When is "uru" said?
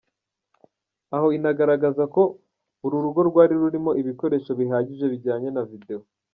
2.85-2.97